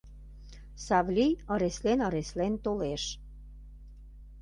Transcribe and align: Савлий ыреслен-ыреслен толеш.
Савлий 0.85 1.33
ыреслен-ыреслен 1.53 2.53
толеш. 2.65 3.03